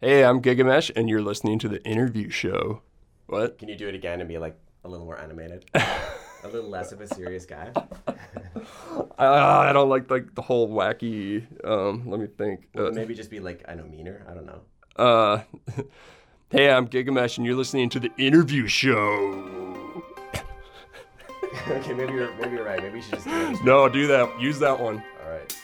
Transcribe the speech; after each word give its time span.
Hey, 0.00 0.24
I'm 0.24 0.40
Gigamesh, 0.40 0.90
and 0.96 1.10
you're 1.10 1.20
listening 1.20 1.58
to 1.58 1.68
the 1.68 1.84
interview 1.84 2.30
show. 2.30 2.80
What? 3.26 3.58
Can 3.58 3.68
you 3.68 3.76
do 3.76 3.86
it 3.86 3.94
again 3.94 4.20
and 4.20 4.28
be 4.28 4.38
like 4.38 4.58
a 4.82 4.88
little 4.88 5.04
more 5.04 5.20
animated? 5.20 5.66
a 5.74 6.48
little 6.50 6.70
less 6.70 6.90
of 6.92 7.02
a 7.02 7.06
serious 7.06 7.44
guy? 7.44 7.70
I, 9.18 9.68
I 9.68 9.72
don't 9.74 9.90
like 9.90 10.10
like 10.10 10.34
the 10.34 10.40
whole 10.40 10.70
wacky. 10.70 11.44
Um, 11.66 12.08
let 12.08 12.18
me 12.18 12.28
think. 12.38 12.66
Uh, 12.74 12.90
Maybe 12.92 13.14
just 13.14 13.30
be 13.30 13.40
like, 13.40 13.62
I 13.68 13.74
know, 13.74 13.84
meaner. 13.84 14.24
I 14.26 14.32
don't 14.32 14.46
know. 14.46 14.60
uh, 14.96 15.42
hey, 16.50 16.70
I'm 16.70 16.88
Gigamesh, 16.88 17.36
and 17.36 17.44
you're 17.46 17.56
listening 17.56 17.90
to 17.90 18.00
the 18.00 18.10
interview 18.16 18.66
show. 18.68 20.02
okay, 21.68 21.92
maybe 21.92 22.14
you're 22.14 22.34
maybe 22.36 22.56
you're 22.56 22.64
right. 22.64 22.82
Maybe 22.82 22.96
you 22.96 23.02
should 23.02 23.14
just 23.16 23.26
do 23.26 23.32
it. 23.34 23.64
No, 23.64 23.86
do 23.86 24.06
that. 24.06 24.40
Use 24.40 24.58
that 24.60 24.80
one. 24.80 25.02
All 25.22 25.30
right. 25.30 25.54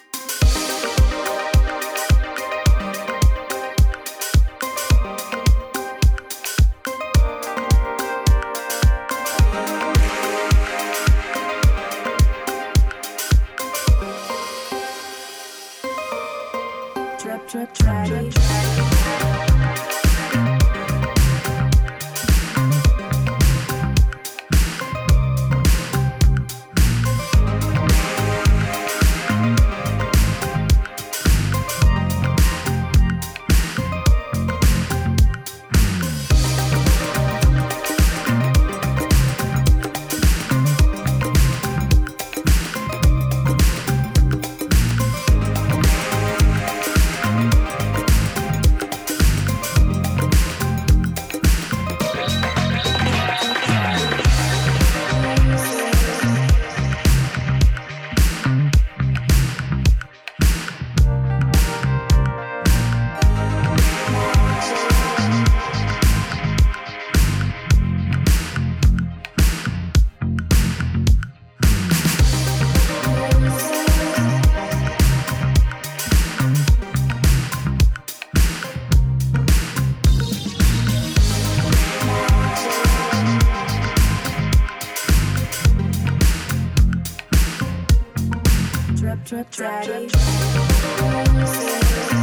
Drip, 89.27 89.51
drip, 89.51 89.83
drip, 89.83 90.13
drip. 90.13 92.16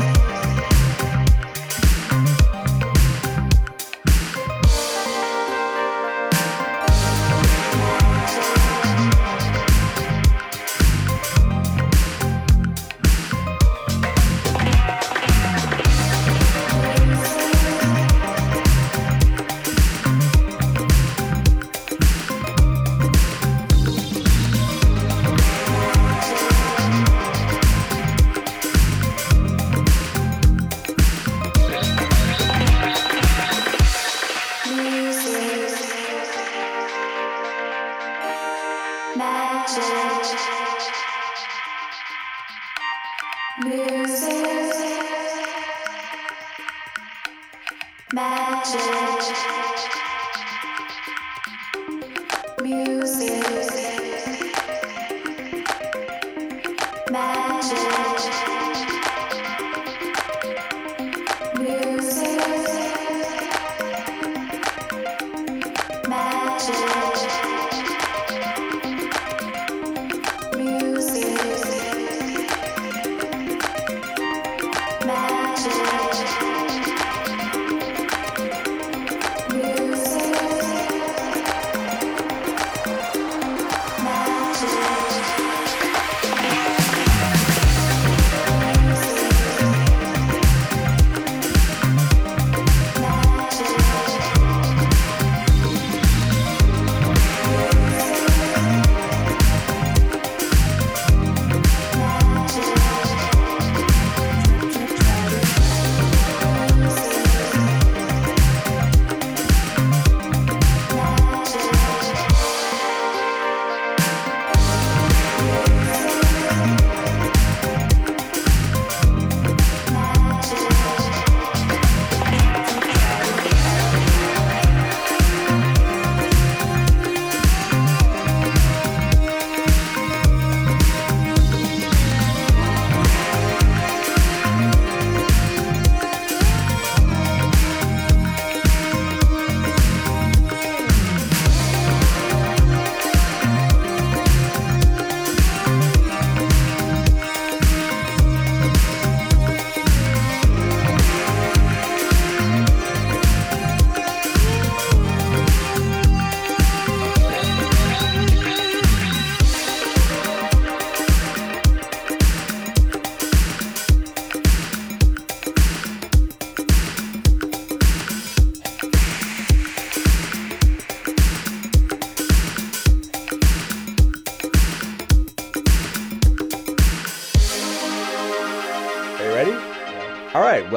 Magic. 48.13 49.92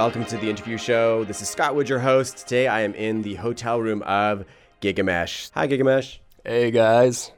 Welcome 0.06 0.24
to 0.26 0.36
the 0.36 0.48
interview 0.48 0.78
show. 0.78 1.24
This 1.24 1.42
is 1.42 1.48
Scott 1.48 1.74
Wood, 1.74 1.88
your 1.88 1.98
host. 1.98 2.36
Today 2.36 2.68
I 2.68 2.82
am 2.82 2.94
in 2.94 3.22
the 3.22 3.34
hotel 3.34 3.80
room 3.80 4.02
of 4.02 4.44
Gigamesh. 4.80 5.50
Hi, 5.54 5.66
Gigamesh. 5.66 6.18
Hey 6.44 6.70
guys, 6.70 7.32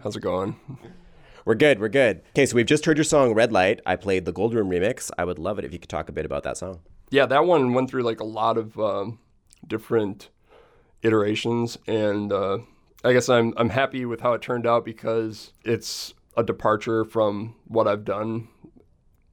how's 0.00 0.14
it 0.14 0.20
going? 0.20 0.54
We're 1.44 1.56
good, 1.56 1.80
we're 1.80 1.88
good. 1.88 2.22
Okay, 2.36 2.46
so 2.46 2.54
we've 2.54 2.66
just 2.66 2.84
heard 2.84 2.96
your 2.96 3.02
song 3.02 3.34
Redlight. 3.34 3.80
I 3.84 3.96
played 3.96 4.26
the 4.26 4.32
Goldroom 4.32 4.70
remix. 4.70 5.10
I 5.18 5.24
would 5.24 5.40
love 5.40 5.58
it 5.58 5.64
if 5.64 5.72
you 5.72 5.80
could 5.80 5.88
talk 5.88 6.08
a 6.08 6.12
bit 6.12 6.24
about 6.24 6.44
that 6.44 6.56
song. 6.56 6.82
Yeah, 7.10 7.26
that 7.26 7.46
one 7.46 7.74
went 7.74 7.90
through 7.90 8.04
like 8.04 8.20
a 8.20 8.24
lot 8.24 8.58
of 8.58 8.78
um, 8.78 9.18
different 9.66 10.28
iterations, 11.02 11.78
and 11.88 12.32
uh, 12.32 12.58
I 13.02 13.12
guess 13.12 13.28
I'm 13.28 13.54
I'm 13.56 13.70
happy 13.70 14.04
with 14.04 14.20
how 14.20 14.34
it 14.34 14.42
turned 14.42 14.68
out 14.68 14.84
because 14.84 15.52
it's 15.64 16.14
a 16.36 16.44
departure 16.44 17.04
from 17.04 17.56
what 17.66 17.88
I've 17.88 18.04
done 18.04 18.46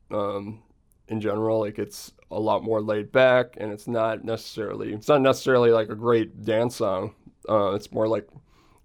um, 0.10 0.64
in 1.08 1.22
general. 1.22 1.60
Like 1.60 1.78
it's 1.78 2.12
a 2.31 2.39
lot 2.39 2.63
more 2.63 2.81
laid 2.81 3.12
back, 3.12 3.56
and 3.57 3.72
it's 3.72 3.88
not 3.88 4.24
necessarily 4.24 4.94
it's 4.94 5.07
not 5.07 5.22
necessarily 5.22 5.72
like 5.72 5.89
a 5.89 5.95
great 5.95 6.44
dance 6.44 6.75
song. 6.77 7.13
Uh, 7.48 7.74
it's 7.74 7.92
more 7.92 8.07
like 8.07 8.27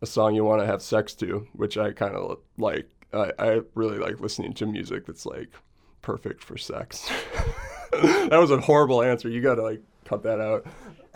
a 0.03 0.07
song 0.07 0.35
you 0.35 0.45
want 0.45 0.61
to 0.61 0.67
have 0.67 0.83
sex 0.83 1.15
to, 1.15 1.47
which 1.53 1.77
I 1.77 1.93
kind 1.93 2.15
of 2.15 2.39
like. 2.59 2.89
I, 3.13 3.33
I 3.41 3.61
really 3.75 3.99
like 3.99 4.21
listening 4.21 4.53
to 4.55 4.67
music 4.67 5.05
that's 5.07 5.27
like 5.27 5.49
perfect 6.01 6.45
for 6.45 6.57
sex. 6.57 7.11
that 7.93 8.39
was 8.39 8.53
a 8.53 8.61
horrible 8.61 9.03
answer. 9.03 9.29
You 9.29 9.41
got 9.41 9.57
to 9.57 9.63
like 9.63 9.83
cut 10.05 10.23
that 10.23 10.41
out. 10.41 10.65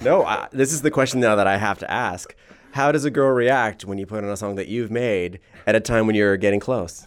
No, 0.00 0.24
I, 0.24 0.48
this 0.50 0.72
is 0.72 0.82
the 0.82 0.90
question 0.90 1.20
now 1.20 1.36
that 1.36 1.46
I 1.46 1.56
have 1.56 1.78
to 1.78 1.90
ask. 1.90 2.34
How 2.72 2.90
does 2.90 3.04
a 3.04 3.10
girl 3.12 3.30
react 3.30 3.84
when 3.84 3.98
you 3.98 4.06
put 4.06 4.24
on 4.24 4.30
a 4.30 4.36
song 4.36 4.56
that 4.56 4.66
you've 4.66 4.90
made 4.90 5.38
at 5.68 5.76
a 5.76 5.80
time 5.80 6.08
when 6.08 6.16
you're 6.16 6.36
getting 6.36 6.58
close? 6.58 7.06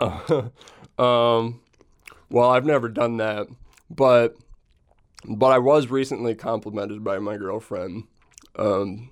Um, 1.00 1.60
well, 2.28 2.50
I've 2.50 2.66
never 2.66 2.90
done 2.90 3.16
that, 3.16 3.46
but 3.90 4.36
but 5.28 5.52
I 5.52 5.58
was 5.58 5.88
recently 5.88 6.34
complimented 6.34 7.04
by 7.04 7.18
my 7.18 7.36
girlfriend 7.36 8.04
um, 8.56 9.10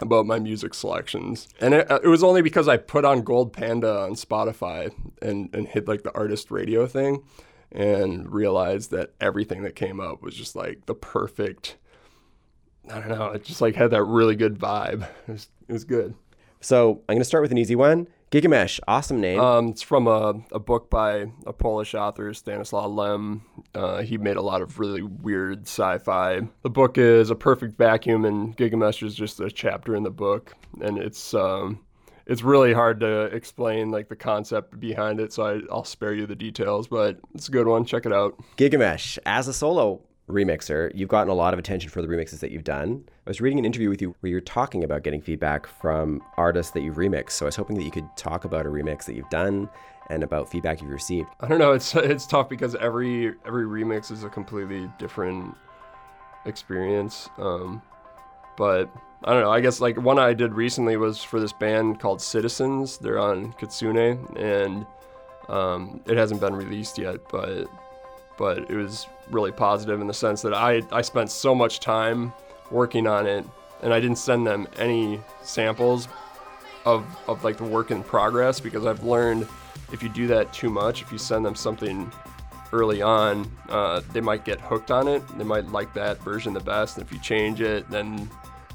about 0.00 0.26
my 0.26 0.38
music 0.38 0.74
selections, 0.74 1.48
and 1.60 1.72
it, 1.72 1.90
it 1.90 2.08
was 2.08 2.22
only 2.22 2.42
because 2.42 2.68
I 2.68 2.76
put 2.76 3.04
on 3.04 3.22
Gold 3.22 3.52
Panda 3.52 4.00
on 4.00 4.12
Spotify 4.12 4.92
and 5.22 5.54
and 5.54 5.68
hit 5.68 5.88
like 5.88 6.02
the 6.02 6.14
artist 6.14 6.50
radio 6.50 6.86
thing, 6.86 7.22
and 7.70 8.30
realized 8.30 8.90
that 8.90 9.14
everything 9.20 9.62
that 9.62 9.76
came 9.76 10.00
up 10.00 10.22
was 10.22 10.34
just 10.34 10.56
like 10.56 10.86
the 10.86 10.94
perfect. 10.94 11.76
I 12.90 12.98
don't 12.98 13.10
know. 13.10 13.26
It 13.26 13.44
just 13.44 13.60
like 13.60 13.76
had 13.76 13.92
that 13.92 14.02
really 14.02 14.34
good 14.34 14.58
vibe. 14.58 15.08
It 15.28 15.32
was, 15.32 15.48
it 15.68 15.72
was 15.72 15.84
good. 15.84 16.14
So 16.60 17.02
I'm 17.08 17.18
to 17.18 17.24
start 17.24 17.42
with 17.42 17.52
an 17.52 17.58
easy 17.58 17.76
one. 17.76 18.08
Gigamesh, 18.32 18.80
awesome 18.88 19.20
name. 19.20 19.38
Um, 19.38 19.68
it's 19.68 19.82
from 19.82 20.06
a, 20.06 20.32
a 20.52 20.58
book 20.58 20.88
by 20.88 21.26
a 21.44 21.52
Polish 21.52 21.94
author, 21.94 22.32
Stanislaw 22.32 22.86
Lem. 22.86 23.42
Uh, 23.74 24.00
he 24.00 24.16
made 24.16 24.38
a 24.38 24.40
lot 24.42 24.62
of 24.62 24.78
really 24.78 25.02
weird 25.02 25.64
sci-fi. 25.64 26.40
The 26.62 26.70
book 26.70 26.96
is 26.96 27.28
a 27.28 27.34
perfect 27.34 27.76
vacuum, 27.76 28.24
and 28.24 28.56
Gigamesh 28.56 29.02
is 29.02 29.14
just 29.14 29.38
a 29.38 29.50
chapter 29.50 29.94
in 29.94 30.02
the 30.02 30.10
book, 30.10 30.54
and 30.80 30.96
it's 30.96 31.34
um, 31.34 31.80
it's 32.26 32.42
really 32.42 32.72
hard 32.72 33.00
to 33.00 33.24
explain 33.24 33.90
like 33.90 34.08
the 34.08 34.16
concept 34.16 34.80
behind 34.80 35.20
it. 35.20 35.34
So 35.34 35.42
I, 35.42 35.60
I'll 35.70 35.84
spare 35.84 36.14
you 36.14 36.26
the 36.26 36.34
details, 36.34 36.88
but 36.88 37.20
it's 37.34 37.48
a 37.48 37.52
good 37.52 37.66
one. 37.66 37.84
Check 37.84 38.06
it 38.06 38.14
out. 38.14 38.42
Gigamesh, 38.56 39.18
as 39.26 39.46
a 39.46 39.52
solo 39.52 40.00
remixer, 40.28 40.90
you've 40.94 41.08
gotten 41.08 41.28
a 41.28 41.34
lot 41.34 41.52
of 41.52 41.58
attention 41.58 41.90
for 41.90 42.02
the 42.02 42.08
remixes 42.08 42.40
that 42.40 42.50
you've 42.50 42.64
done. 42.64 43.04
I 43.26 43.30
was 43.30 43.40
reading 43.40 43.58
an 43.58 43.64
interview 43.64 43.88
with 43.88 44.00
you 44.00 44.14
where 44.20 44.30
you're 44.30 44.40
talking 44.40 44.84
about 44.84 45.02
getting 45.02 45.20
feedback 45.20 45.66
from 45.66 46.22
artists 46.36 46.72
that 46.72 46.80
you've 46.80 46.96
remixed. 46.96 47.32
So 47.32 47.46
I 47.46 47.48
was 47.48 47.56
hoping 47.56 47.76
that 47.76 47.84
you 47.84 47.90
could 47.90 48.08
talk 48.16 48.44
about 48.44 48.66
a 48.66 48.68
remix 48.68 49.04
that 49.06 49.14
you've 49.14 49.30
done 49.30 49.68
and 50.10 50.22
about 50.22 50.50
feedback 50.50 50.80
you've 50.80 50.90
received. 50.90 51.28
I 51.40 51.48
don't 51.48 51.58
know. 51.58 51.72
It's 51.72 51.94
it's 51.94 52.26
tough 52.26 52.48
because 52.48 52.74
every 52.76 53.34
every 53.46 53.64
remix 53.64 54.10
is 54.10 54.24
a 54.24 54.28
completely 54.28 54.90
different 54.98 55.54
experience. 56.44 57.28
Um, 57.38 57.82
but 58.56 58.90
I 59.24 59.32
don't 59.32 59.42
know. 59.42 59.50
I 59.50 59.60
guess 59.60 59.80
like 59.80 59.96
one 60.00 60.18
I 60.18 60.34
did 60.34 60.52
recently 60.52 60.96
was 60.96 61.22
for 61.22 61.40
this 61.40 61.52
band 61.52 62.00
called 62.00 62.20
Citizens. 62.20 62.98
They're 62.98 63.18
on 63.18 63.52
Kitsune, 63.54 64.18
and 64.36 64.86
um, 65.48 66.00
it 66.06 66.16
hasn't 66.16 66.40
been 66.40 66.54
released 66.54 66.98
yet, 66.98 67.20
but 67.30 67.66
but 68.38 68.70
it 68.70 68.76
was 68.76 69.06
really 69.30 69.52
positive 69.52 70.00
in 70.00 70.06
the 70.06 70.14
sense 70.14 70.42
that 70.42 70.54
I 70.54 70.82
I 70.90 71.02
spent 71.02 71.30
so 71.30 71.54
much 71.54 71.80
time 71.80 72.32
working 72.70 73.06
on 73.06 73.26
it, 73.26 73.44
and 73.82 73.92
I 73.92 74.00
didn't 74.00 74.18
send 74.18 74.46
them 74.46 74.66
any 74.78 75.20
samples 75.42 76.08
of 76.84 77.04
of 77.28 77.44
like 77.44 77.56
the 77.56 77.64
work 77.64 77.90
in 77.90 78.02
progress 78.02 78.60
because 78.60 78.86
I've 78.86 79.04
learned 79.04 79.46
if 79.92 80.02
you 80.02 80.08
do 80.08 80.26
that 80.28 80.52
too 80.52 80.70
much, 80.70 81.02
if 81.02 81.12
you 81.12 81.18
send 81.18 81.44
them 81.44 81.54
something 81.54 82.10
early 82.72 83.02
on, 83.02 83.50
uh, 83.68 84.00
they 84.12 84.20
might 84.20 84.44
get 84.44 84.60
hooked 84.60 84.90
on 84.90 85.06
it. 85.06 85.22
They 85.36 85.44
might 85.44 85.68
like 85.68 85.92
that 85.94 86.22
version 86.22 86.54
the 86.54 86.60
best. 86.60 86.96
And 86.96 87.06
if 87.06 87.12
you 87.12 87.18
change 87.18 87.60
it, 87.60 87.88
then 87.90 88.28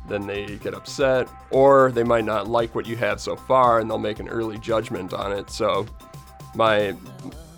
then 0.08 0.26
they 0.26 0.56
get 0.58 0.74
upset, 0.74 1.28
or 1.52 1.92
they 1.92 2.04
might 2.04 2.24
not 2.24 2.48
like 2.48 2.74
what 2.74 2.86
you 2.86 2.96
have 2.96 3.20
so 3.20 3.36
far, 3.36 3.80
and 3.80 3.90
they'll 3.90 3.98
make 3.98 4.20
an 4.20 4.30
early 4.30 4.58
judgment 4.58 5.14
on 5.14 5.34
it. 5.34 5.50
So 5.50 5.86
my 6.56 6.96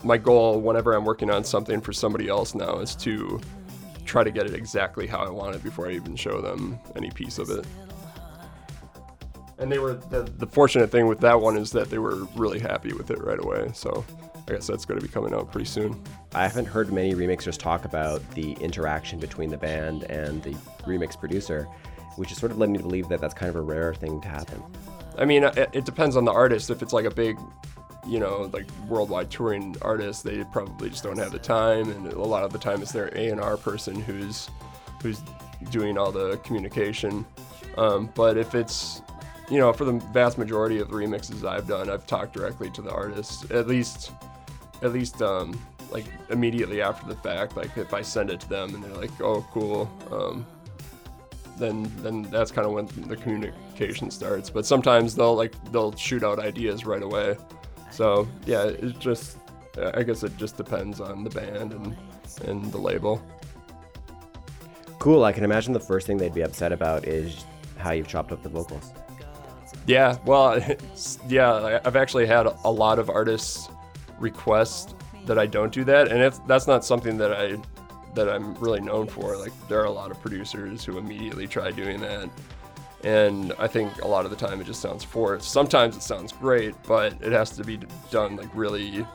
my 0.04 0.18
goal 0.18 0.62
whenever 0.62 0.94
I'm 0.94 1.06
working 1.06 1.30
on 1.30 1.44
something 1.44 1.82
for 1.82 1.94
somebody 1.94 2.28
else 2.28 2.56
now 2.56 2.80
is 2.80 2.96
to 2.98 3.40
try 4.06 4.24
to 4.24 4.32
get 4.32 4.46
it 4.46 4.54
exactly 4.54 5.08
how 5.08 5.20
I 5.20 5.30
want 5.30 5.56
it 5.56 5.64
before 5.64 5.88
I 5.88 5.92
even 5.92 6.16
show 6.16 6.42
them 6.42 6.80
any 6.96 7.12
piece 7.12 7.38
of 7.38 7.50
it. 7.50 7.66
And 9.58 9.72
they 9.72 9.78
were 9.78 9.96
the, 9.96 10.24
the 10.24 10.48
fortunate 10.48 10.90
thing 10.90 11.08
with 11.08 11.20
that 11.20 11.40
one 11.40 11.58
is 11.58 11.72
that 11.72 11.90
they 11.90 12.00
were 12.00 12.24
really 12.36 12.60
happy 12.60 12.94
with 12.94 13.12
it 13.12 13.22
right 13.22 13.40
away. 13.40 13.70
So 13.74 14.06
I 14.48 14.54
guess 14.54 14.68
that's 14.68 14.86
going 14.86 15.00
to 15.00 15.06
be 15.06 15.12
coming 15.12 15.34
out 15.34 15.52
pretty 15.52 15.68
soon. 15.68 16.02
I 16.34 16.44
haven't 16.44 16.66
heard 16.66 16.92
many 16.92 17.14
remixers 17.14 17.58
talk 17.58 17.86
about 17.86 18.28
the 18.32 18.54
interaction 18.54 19.20
between 19.20 19.50
the 19.50 19.58
band 19.58 20.06
and 20.06 20.42
the 20.44 20.54
remix 20.86 21.20
producer, 21.20 21.66
which 22.16 22.32
is 22.32 22.38
sort 22.38 22.52
of 22.52 22.58
led 22.58 22.70
me 22.70 22.78
to 22.78 22.84
believe 22.84 23.10
that 23.10 23.20
that's 23.20 23.34
kind 23.34 23.50
of 23.50 23.58
a 23.58 23.62
rare 23.62 23.94
thing 23.94 24.22
to 24.22 24.28
happen. 24.28 24.64
I 25.18 25.26
mean, 25.26 25.44
it, 25.44 25.70
it 25.74 25.86
depends 25.86 26.16
on 26.16 26.24
the 26.24 26.32
artist. 26.32 26.70
If 26.70 26.82
it's 26.82 26.94
like 26.94 27.06
a 27.06 27.12
big, 27.12 27.38
you 28.10 28.20
know, 28.20 28.50
like 28.52 28.68
worldwide 28.88 29.30
touring 29.30 29.76
artists, 29.82 30.24
they 30.24 30.44
probably 30.46 30.90
just 30.90 31.04
don't 31.04 31.18
have 31.18 31.32
the 31.32 31.40
time, 31.40 31.90
and 31.92 32.08
a 32.12 32.22
lot 32.22 32.44
of 32.44 32.52
the 32.52 32.60
time 32.60 32.82
it's 32.82 32.92
their 32.92 33.16
A 33.16 33.30
and 33.30 33.40
R 33.40 33.56
person 33.56 33.96
who's 34.02 34.50
who's 35.02 35.22
doing 35.70 35.98
all 35.98 36.12
the 36.12 36.38
communication. 36.38 37.26
Um, 37.78 38.10
but 38.16 38.38
if 38.38 38.56
it's, 38.56 39.02
you 39.50 39.58
know, 39.58 39.72
for 39.72 39.86
the 39.86 39.94
vast 40.12 40.38
majority 40.38 40.80
of 40.80 40.90
the 40.90 40.96
remixes 40.96 41.48
I've 41.48 41.68
done, 41.68 41.90
I've 41.90 42.08
talked 42.08 42.34
directly 42.34 42.70
to 42.72 42.82
the 42.82 42.92
artist, 42.92 43.52
at 43.52 43.68
least, 43.68 44.12
at 44.82 44.92
least, 44.92 45.22
um, 45.22 45.60
like 45.92 46.06
immediately 46.30 46.82
after 46.82 47.08
the 47.08 47.16
fact. 47.16 47.56
Like 47.56 47.78
if 47.78 47.94
I 47.94 48.02
send 48.02 48.30
it 48.32 48.40
to 48.42 48.50
them 48.50 48.76
and 48.76 48.84
they're 48.84 48.98
like, 48.98 49.22
"Oh, 49.22 49.46
cool," 49.52 49.90
um, 50.12 50.46
then 51.58 51.92
then 51.98 52.24
that's 52.24 52.52
kind 52.52 52.66
of 52.66 52.74
when 52.74 52.88
the 53.08 53.16
communication 53.16 54.10
starts. 54.12 54.50
But 54.50 54.66
sometimes 54.66 55.16
they'll 55.16 55.36
like 55.36 55.54
they'll 55.72 55.96
shoot 55.96 56.24
out 56.24 56.40
ideas 56.40 56.86
right 56.86 57.04
away. 57.04 57.38
So 57.92 58.28
yeah, 58.46 58.64
it 58.66 59.00
just 59.00 59.38
I 59.94 60.04
guess 60.04 60.24
it 60.24 60.36
just 60.38 60.58
depends 60.58 61.00
on 61.00 61.24
the 61.24 61.30
band 61.30 61.74
and 61.74 61.96
and 62.46 62.72
the 62.72 62.78
label. 62.78 63.22
Cool. 65.00 65.24
I 65.24 65.32
can 65.32 65.44
imagine 65.44 65.74
the 65.74 65.80
first 65.80 66.08
thing 66.08 66.18
they'd 66.18 66.34
be 66.34 66.42
upset 66.42 66.72
about 66.72 67.06
is 67.08 67.46
how 67.78 67.92
you've 67.92 68.08
chopped 68.08 68.32
up 68.32 68.44
the 68.44 68.50
vocals. 68.50 68.92
Yeah, 69.88 70.18
well, 70.26 70.52
it's, 70.54 71.20
yeah, 71.28 71.52
I- 71.54 71.82
I've 71.86 71.96
actually 71.96 72.26
had 72.26 72.46
a 72.66 72.72
lot 72.72 73.00
of 73.00 73.10
artists 73.10 73.70
request 74.20 74.96
that 75.26 75.40
I 75.40 75.46
don't 75.46 75.72
do 75.72 75.84
that, 75.86 76.10
and 76.10 76.22
if 76.22 76.46
that's 76.48 76.68
not 76.68 76.84
something 76.84 77.18
that 77.18 77.32
I 77.34 77.58
that 78.16 78.28
I'm 78.28 78.56
really 78.56 78.82
known 78.82 79.08
for. 79.08 79.38
Like 79.38 79.54
there 79.70 79.80
are 79.80 79.86
a 79.86 79.92
lot 79.92 80.12
of 80.12 80.20
producers 80.22 80.84
who 80.84 80.98
immediately 80.98 81.48
try 81.48 81.72
doing 81.72 82.02
that, 82.02 82.30
and 83.04 83.54
I 83.58 83.68
think 83.68 84.02
a 84.02 84.08
lot 84.08 84.26
of 84.26 84.32
the 84.32 84.38
time 84.38 84.60
it 84.60 84.66
just 84.66 84.82
sounds 84.82 85.04
forced. 85.04 85.52
Sometimes 85.52 85.96
it 85.96 86.02
sounds 86.02 86.32
great, 86.32 86.76
but 86.84 87.14
it 87.22 87.32
has 87.32 87.52
to 87.52 87.64
be 87.64 87.80
done 88.12 88.36
like 88.36 88.50
really, 88.54 89.06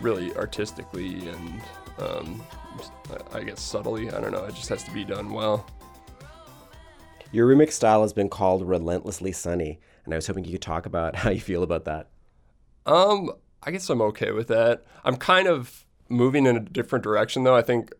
really 0.00 0.34
artistically 0.36 1.28
and 1.28 1.62
um, 1.98 2.42
I 3.32 3.42
guess 3.42 3.60
subtly. 3.60 4.10
I 4.10 4.20
don't 4.20 4.32
know. 4.32 4.44
It 4.44 4.54
just 4.54 4.68
has 4.68 4.82
to 4.84 4.90
be 4.90 5.04
done 5.04 5.30
well. 5.30 5.66
Your 7.30 7.48
remix 7.48 7.72
style 7.72 8.02
has 8.02 8.12
been 8.12 8.28
called 8.28 8.66
relentlessly 8.66 9.32
sunny, 9.32 9.80
and 10.04 10.14
I 10.14 10.16
was 10.16 10.26
hoping 10.26 10.44
you 10.44 10.52
could 10.52 10.62
talk 10.62 10.86
about 10.86 11.16
how 11.16 11.30
you 11.30 11.40
feel 11.40 11.62
about 11.62 11.84
that. 11.84 12.08
Um, 12.86 13.30
I 13.62 13.70
guess 13.70 13.88
I'm 13.88 14.02
okay 14.02 14.32
with 14.32 14.48
that. 14.48 14.84
I'm 15.04 15.16
kind 15.16 15.48
of 15.48 15.84
moving 16.08 16.46
in 16.46 16.56
a 16.56 16.60
different 16.60 17.02
direction 17.02 17.44
though. 17.44 17.56
I 17.56 17.62
think 17.62 17.92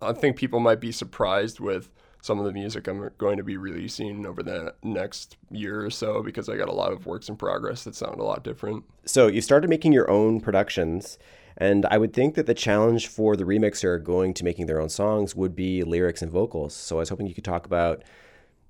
I 0.00 0.12
think 0.12 0.36
people 0.36 0.60
might 0.60 0.80
be 0.80 0.92
surprised 0.92 1.60
with 1.60 1.90
some 2.26 2.40
of 2.40 2.44
the 2.44 2.52
music 2.52 2.88
I'm 2.88 3.08
going 3.18 3.36
to 3.36 3.44
be 3.44 3.56
releasing 3.56 4.26
over 4.26 4.42
the 4.42 4.74
next 4.82 5.36
year 5.48 5.86
or 5.86 5.90
so 5.90 6.22
because 6.22 6.48
I 6.48 6.56
got 6.56 6.68
a 6.68 6.72
lot 6.72 6.92
of 6.92 7.06
works 7.06 7.28
in 7.28 7.36
progress 7.36 7.84
that 7.84 7.94
sound 7.94 8.18
a 8.18 8.24
lot 8.24 8.42
different. 8.42 8.84
So 9.04 9.28
you 9.28 9.40
started 9.40 9.70
making 9.70 9.92
your 9.92 10.10
own 10.10 10.40
productions, 10.40 11.18
and 11.56 11.86
I 11.86 11.98
would 11.98 12.12
think 12.12 12.34
that 12.34 12.46
the 12.46 12.54
challenge 12.54 13.06
for 13.06 13.36
the 13.36 13.44
remixer 13.44 14.02
going 14.02 14.34
to 14.34 14.44
making 14.44 14.66
their 14.66 14.80
own 14.80 14.88
songs 14.88 15.36
would 15.36 15.54
be 15.54 15.84
lyrics 15.84 16.20
and 16.20 16.30
vocals. 16.30 16.74
So 16.74 16.96
I 16.96 16.98
was 16.98 17.10
hoping 17.10 17.28
you 17.28 17.34
could 17.34 17.44
talk 17.44 17.64
about 17.64 18.02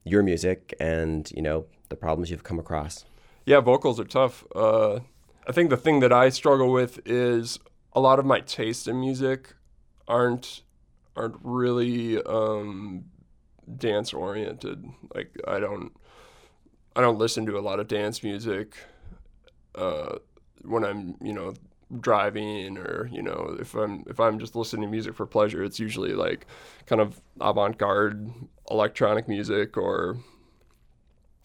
your 0.04 0.22
music 0.22 0.74
and 0.78 1.30
you 1.32 1.42
know 1.42 1.64
the 1.88 1.96
problems 1.96 2.30
you've 2.30 2.44
come 2.44 2.58
across. 2.58 3.06
Yeah, 3.46 3.60
vocals 3.60 3.98
are 3.98 4.04
tough. 4.04 4.44
Uh, 4.54 5.00
I 5.48 5.52
think 5.52 5.70
the 5.70 5.76
thing 5.78 6.00
that 6.00 6.12
I 6.12 6.28
struggle 6.28 6.70
with 6.70 7.00
is 7.06 7.58
a 7.94 8.00
lot 8.00 8.18
of 8.18 8.26
my 8.26 8.40
taste 8.40 8.86
in 8.86 9.00
music 9.00 9.54
aren't 10.06 10.62
aren't 11.16 11.36
really 11.42 12.22
um, 12.24 13.06
dance 13.76 14.12
oriented. 14.12 14.84
Like 15.14 15.34
I 15.46 15.58
don't 15.58 15.92
I 16.94 17.00
don't 17.00 17.18
listen 17.18 17.46
to 17.46 17.58
a 17.58 17.60
lot 17.60 17.80
of 17.80 17.88
dance 17.88 18.22
music 18.22 18.76
uh, 19.74 20.16
when 20.62 20.84
I'm 20.84 21.16
you 21.20 21.32
know 21.32 21.54
driving 22.00 22.78
or 22.78 23.08
you 23.12 23.22
know 23.22 23.56
if 23.60 23.74
I'm 23.74 24.04
if 24.08 24.18
I'm 24.18 24.38
just 24.38 24.56
listening 24.56 24.82
to 24.82 24.88
music 24.88 25.14
for 25.14 25.26
pleasure, 25.26 25.62
it's 25.62 25.78
usually 25.78 26.12
like 26.12 26.46
kind 26.86 27.00
of 27.00 27.20
avant-garde 27.40 28.30
electronic 28.70 29.28
music 29.28 29.76
or 29.76 30.16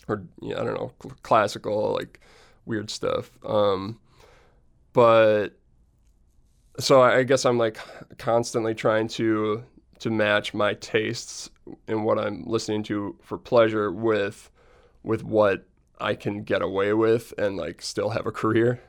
or 0.08 0.24
yeah, 0.42 0.60
I 0.60 0.64
don't 0.64 0.76
know 0.76 0.92
cl- 1.02 1.16
classical 1.24 1.94
like 1.94 2.20
weird 2.66 2.90
stuff. 2.90 3.32
Um, 3.46 4.00
but 4.94 5.50
so 6.80 7.02
I 7.02 7.24
guess 7.24 7.46
I'm 7.46 7.58
like 7.58 7.78
constantly 8.18 8.74
trying 8.74 9.08
to 9.10 9.64
to 10.00 10.10
match 10.10 10.54
my 10.54 10.74
tastes 10.76 11.50
and 11.88 12.06
what 12.06 12.20
I'm 12.20 12.44
listening 12.46 12.84
to 12.84 13.18
for 13.22 13.38
pleasure 13.38 13.92
with 13.92 14.52
with 15.04 15.24
what 15.24 15.66
I 16.00 16.16
can 16.16 16.44
get 16.44 16.62
away 16.62 16.94
with 16.94 17.34
and 17.38 17.58
like 17.58 17.82
still 17.82 18.10
have 18.10 18.26
a 18.26 18.32
career. 18.32 18.82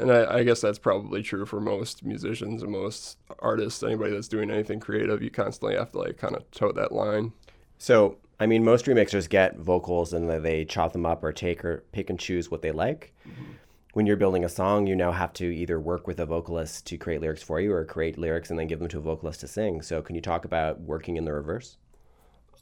And 0.00 0.12
I, 0.12 0.38
I 0.38 0.42
guess 0.44 0.60
that's 0.60 0.78
probably 0.78 1.22
true 1.22 1.44
for 1.44 1.60
most 1.60 2.04
musicians 2.04 2.62
and 2.62 2.70
most 2.70 3.18
artists. 3.40 3.82
Anybody 3.82 4.12
that's 4.12 4.28
doing 4.28 4.50
anything 4.50 4.80
creative, 4.80 5.22
you 5.22 5.30
constantly 5.30 5.76
have 5.76 5.90
to 5.92 5.98
like 5.98 6.18
kind 6.18 6.36
of 6.36 6.48
toe 6.50 6.72
that 6.72 6.92
line. 6.92 7.32
So, 7.78 8.18
I 8.38 8.46
mean, 8.46 8.64
most 8.64 8.86
remixers 8.86 9.28
get 9.28 9.56
vocals 9.56 10.12
and 10.12 10.28
they 10.44 10.64
chop 10.64 10.92
them 10.92 11.06
up 11.06 11.24
or 11.24 11.32
take 11.32 11.64
or 11.64 11.84
pick 11.92 12.10
and 12.10 12.18
choose 12.18 12.50
what 12.50 12.62
they 12.62 12.70
like. 12.72 13.12
Mm-hmm. 13.28 13.52
When 13.94 14.06
you're 14.06 14.16
building 14.16 14.44
a 14.44 14.48
song, 14.48 14.86
you 14.86 14.94
now 14.94 15.10
have 15.10 15.32
to 15.34 15.46
either 15.46 15.80
work 15.80 16.06
with 16.06 16.20
a 16.20 16.26
vocalist 16.26 16.86
to 16.86 16.98
create 16.98 17.20
lyrics 17.20 17.42
for 17.42 17.60
you 17.60 17.72
or 17.72 17.84
create 17.84 18.18
lyrics 18.18 18.50
and 18.50 18.58
then 18.58 18.68
give 18.68 18.78
them 18.78 18.88
to 18.88 18.98
a 18.98 19.02
vocalist 19.02 19.40
to 19.40 19.48
sing. 19.48 19.82
So, 19.82 20.02
can 20.02 20.14
you 20.14 20.20
talk 20.20 20.44
about 20.44 20.80
working 20.80 21.16
in 21.16 21.24
the 21.24 21.32
reverse? 21.32 21.78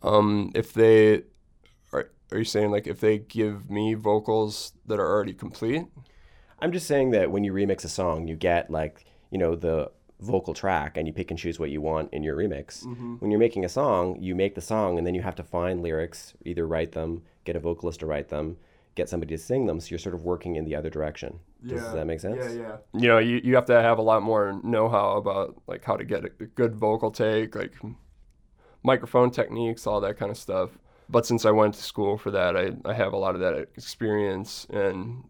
Um, 0.07 0.53
if 0.55 0.73
they 0.73 1.23
are, 1.93 2.11
are 2.31 2.39
you 2.39 2.45
saying 2.45 2.71
like 2.71 2.87
if 2.87 3.01
they 3.01 3.19
give 3.19 3.69
me 3.71 3.95
vocals 3.95 4.73
that 4.87 4.99
are 4.99 5.11
already 5.11 5.35
complete? 5.35 5.85
I'm 6.61 6.73
just 6.73 6.87
saying 6.87 7.11
that 7.11 7.31
when 7.31 7.45
you 7.45 7.53
remix 7.53 7.85
a 7.85 7.89
song, 7.89 8.27
you 8.29 8.37
get 8.37 8.71
like, 8.71 9.05
you 9.31 9.39
know, 9.39 9.57
the 9.57 9.91
vocal 10.21 10.55
track 10.55 10.97
and 10.97 11.07
you 11.07 11.13
pick 11.13 11.31
and 11.31 11.39
choose 11.39 11.59
what 11.59 11.71
you 11.71 11.83
want 11.83 12.11
in 12.15 12.23
your 12.23 12.37
remix. 12.37 12.87
When 13.21 13.31
you're 13.31 13.41
making 13.41 13.65
a 13.67 13.69
song, 13.69 14.17
you 14.19 14.35
make 14.35 14.55
the 14.55 14.63
song 14.63 14.97
and 14.97 15.07
then 15.07 15.15
you 15.15 15.21
have 15.23 15.35
to 15.35 15.43
find 15.43 15.83
lyrics, 15.83 16.33
either 16.45 16.67
write 16.67 16.93
them, 16.93 17.23
get 17.45 17.57
a 17.57 17.61
vocalist 17.61 18.01
to 18.01 18.07
write 18.07 18.31
them, 18.31 18.57
get 18.95 19.11
somebody 19.11 19.37
to 19.37 19.43
sing 19.43 19.67
them. 19.67 19.79
So 19.81 19.89
you're 19.91 19.99
sort 19.99 20.15
of 20.15 20.23
working 20.23 20.57
in 20.57 20.65
the 20.65 20.75
other 20.75 20.89
direction. 20.89 21.41
Does 21.67 21.93
that 21.93 22.07
make 22.07 22.21
sense? 22.21 22.55
Yeah, 22.55 22.63
yeah. 22.63 22.77
You 22.95 23.09
know, 23.09 23.19
you, 23.19 23.41
you 23.45 23.55
have 23.57 23.67
to 23.67 23.83
have 23.83 23.99
a 23.99 24.03
lot 24.03 24.23
more 24.23 24.59
know-how 24.63 25.17
about 25.17 25.61
like 25.67 25.85
how 25.85 25.97
to 25.97 26.05
get 26.05 26.25
a 26.25 26.29
good 26.29 26.77
vocal 26.77 27.11
take, 27.11 27.55
like 27.55 27.75
microphone 28.87 29.31
techniques, 29.31 29.87
all 29.87 30.01
that 30.01 30.17
kind 30.17 30.31
of 30.31 30.39
stuff. 30.39 30.71
But 31.09 31.27
since 31.27 31.45
I 31.45 31.51
went 31.51 31.75
to 31.75 31.83
school 31.83 32.17
for 32.17 32.31
that, 32.31 32.57
I, 32.57 32.71
I 32.85 32.95
have 32.95 33.13
a 33.13 33.17
lot 33.17 33.35
of 33.35 33.41
that 33.41 33.55
experience 33.77 34.67
and 34.71 35.25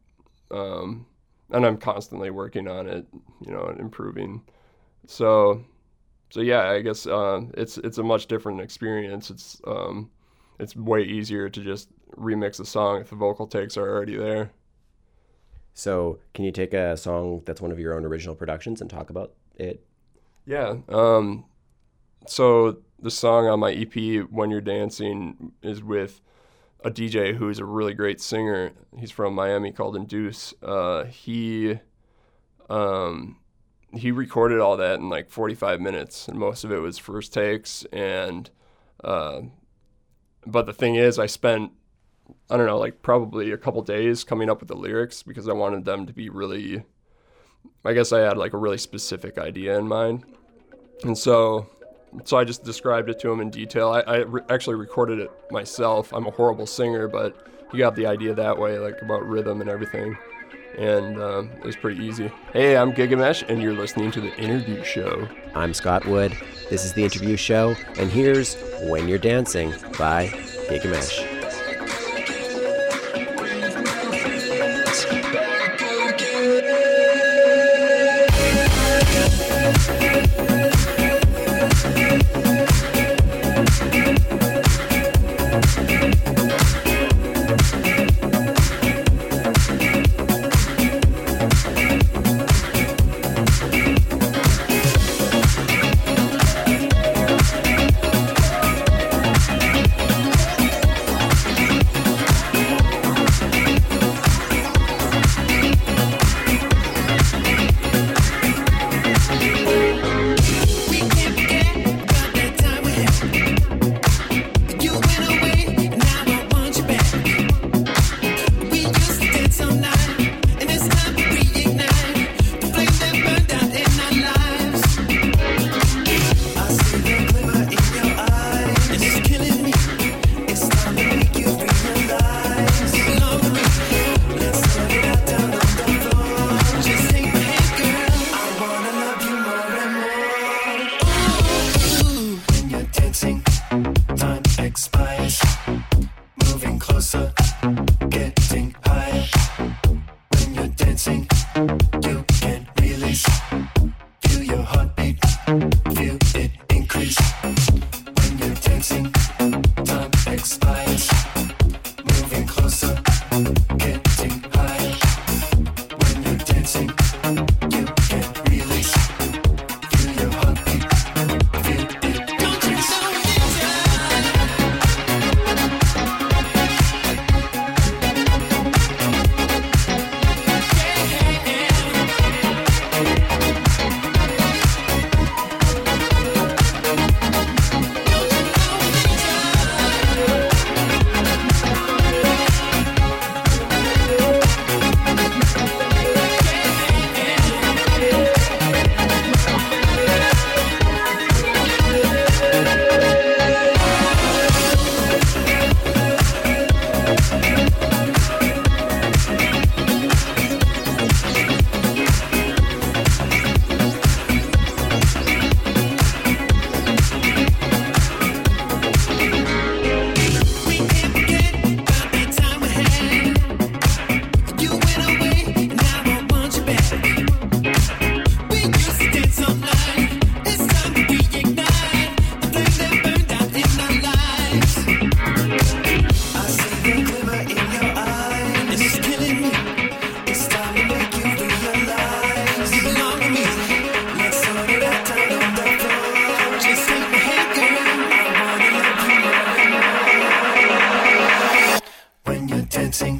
um, 0.50 1.06
and 1.50 1.66
I'm 1.66 1.76
constantly 1.76 2.30
working 2.30 2.68
on 2.68 2.86
it, 2.86 3.06
you 3.40 3.52
know, 3.52 3.64
and 3.64 3.80
improving. 3.80 4.42
So 5.06 5.64
so 6.30 6.40
yeah, 6.40 6.70
I 6.70 6.82
guess 6.82 7.06
uh, 7.06 7.40
it's 7.54 7.78
it's 7.78 7.98
a 7.98 8.02
much 8.02 8.26
different 8.26 8.60
experience. 8.60 9.30
It's 9.30 9.60
um, 9.66 10.10
it's 10.60 10.76
way 10.76 11.02
easier 11.02 11.48
to 11.48 11.60
just 11.62 11.88
remix 12.16 12.60
a 12.60 12.64
song 12.64 13.00
if 13.00 13.10
the 13.10 13.16
vocal 13.16 13.46
takes 13.46 13.76
are 13.76 13.88
already 13.88 14.16
there. 14.16 14.50
So, 15.74 16.20
can 16.32 16.44
you 16.46 16.52
take 16.52 16.72
a 16.72 16.96
song 16.96 17.42
that's 17.44 17.60
one 17.60 17.70
of 17.70 17.78
your 17.78 17.94
own 17.94 18.04
original 18.04 18.34
productions 18.34 18.80
and 18.80 18.88
talk 18.88 19.10
about 19.10 19.34
it? 19.56 19.84
Yeah. 20.46 20.76
Um, 20.88 21.44
so 22.26 22.78
the 23.00 23.10
song 23.10 23.46
on 23.46 23.60
my 23.60 23.72
EP, 23.72 24.18
"When 24.30 24.50
You're 24.50 24.60
Dancing," 24.60 25.52
is 25.62 25.82
with 25.82 26.20
a 26.84 26.90
DJ 26.90 27.34
who's 27.34 27.58
a 27.58 27.64
really 27.64 27.94
great 27.94 28.20
singer. 28.20 28.72
He's 28.98 29.10
from 29.10 29.34
Miami, 29.34 29.72
called 29.72 29.96
Induce. 29.96 30.54
Uh, 30.62 31.04
he 31.04 31.78
um, 32.68 33.38
he 33.92 34.10
recorded 34.10 34.60
all 34.60 34.76
that 34.76 34.98
in 34.98 35.08
like 35.08 35.30
45 35.30 35.80
minutes, 35.80 36.28
and 36.28 36.38
most 36.38 36.64
of 36.64 36.72
it 36.72 36.78
was 36.78 36.98
first 36.98 37.32
takes. 37.32 37.84
And 37.92 38.50
uh, 39.02 39.42
but 40.46 40.66
the 40.66 40.72
thing 40.72 40.94
is, 40.94 41.18
I 41.18 41.26
spent 41.26 41.72
I 42.50 42.56
don't 42.56 42.66
know, 42.66 42.78
like 42.78 43.02
probably 43.02 43.52
a 43.52 43.56
couple 43.56 43.82
days 43.82 44.24
coming 44.24 44.50
up 44.50 44.60
with 44.60 44.68
the 44.68 44.76
lyrics 44.76 45.22
because 45.22 45.48
I 45.48 45.52
wanted 45.52 45.84
them 45.84 46.06
to 46.06 46.12
be 46.12 46.28
really. 46.28 46.84
I 47.84 47.92
guess 47.92 48.12
I 48.12 48.20
had 48.20 48.36
like 48.36 48.52
a 48.52 48.58
really 48.58 48.78
specific 48.78 49.38
idea 49.38 49.78
in 49.78 49.86
mind, 49.88 50.24
and 51.02 51.16
so 51.16 51.68
so 52.24 52.36
I 52.36 52.44
just 52.44 52.64
described 52.64 53.08
it 53.08 53.18
to 53.20 53.30
him 53.30 53.40
in 53.40 53.50
detail. 53.50 53.90
I, 53.90 54.00
I 54.00 54.16
re- 54.18 54.42
actually 54.48 54.76
recorded 54.76 55.18
it 55.18 55.30
myself. 55.50 56.12
I'm 56.12 56.26
a 56.26 56.30
horrible 56.30 56.66
singer, 56.66 57.08
but 57.08 57.36
he 57.72 57.78
got 57.78 57.94
the 57.96 58.06
idea 58.06 58.34
that 58.34 58.58
way, 58.58 58.78
like 58.78 59.02
about 59.02 59.26
rhythm 59.26 59.60
and 59.60 59.68
everything, 59.68 60.16
and 60.78 61.20
um, 61.20 61.50
it 61.58 61.64
was 61.64 61.76
pretty 61.76 62.02
easy. 62.04 62.30
Hey, 62.52 62.76
I'm 62.76 62.92
Gigamesh, 62.92 63.48
and 63.48 63.60
you're 63.60 63.74
listening 63.74 64.10
to 64.12 64.20
the 64.20 64.34
interview 64.36 64.82
show. 64.84 65.28
I'm 65.54 65.74
Scott 65.74 66.06
Wood. 66.06 66.36
This 66.70 66.84
is 66.84 66.92
the 66.92 67.04
interview 67.04 67.36
show, 67.36 67.74
and 67.98 68.10
here's 68.10 68.56
When 68.84 69.08
You're 69.08 69.18
Dancing 69.18 69.70
by 69.98 70.28
Gigamesh. 70.68 71.35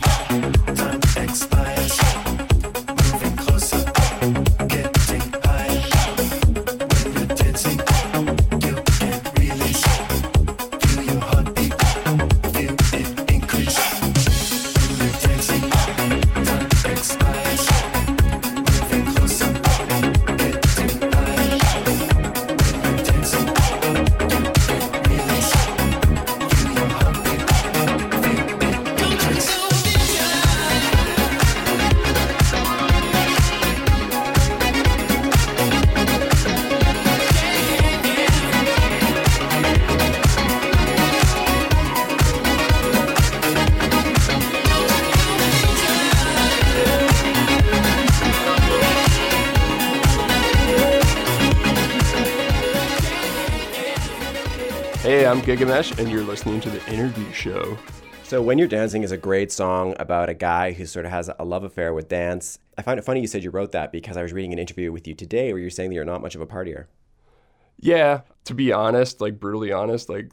Thank 0.07 0.45
you. 0.45 0.46
Hey, 55.07 55.25
I'm 55.25 55.41
Gigamesh, 55.41 56.01
and 56.01 56.11
you're 56.11 56.25
listening 56.25 56.61
to 56.63 56.69
the 56.69 56.85
interview 56.93 57.31
show. 57.31 57.79
So, 58.25 58.43
When 58.43 58.59
You're 58.59 58.67
Dancing 58.67 59.05
is 59.05 59.13
a 59.13 59.17
great 59.17 59.53
song 59.53 59.95
about 60.01 60.29
a 60.29 60.35
guy 60.35 60.73
who 60.73 60.85
sort 60.85 61.07
of 61.07 61.13
has 61.13 61.31
a 61.39 61.45
love 61.45 61.63
affair 61.63 61.95
with 61.95 62.09
dance. 62.09 62.59
I 62.77 62.83
find 62.83 62.99
it 62.99 63.05
funny 63.05 63.21
you 63.21 63.29
said 63.29 63.45
you 63.45 63.51
wrote 63.51 63.71
that 63.71 63.93
because 63.93 64.17
I 64.17 64.23
was 64.23 64.33
reading 64.33 64.53
an 64.53 64.59
interview 64.59 64.91
with 64.91 65.07
you 65.07 65.15
today 65.15 65.53
where 65.53 65.61
you're 65.61 65.71
saying 65.71 65.91
that 65.91 65.95
you're 65.95 66.05
not 66.05 66.23
much 66.23 66.35
of 66.35 66.41
a 66.41 66.47
partier. 66.47 66.87
Yeah, 67.79 68.23
to 68.47 68.55
be 68.55 68.73
honest, 68.73 69.21
like 69.21 69.39
brutally 69.39 69.71
honest, 69.71 70.09
like 70.09 70.33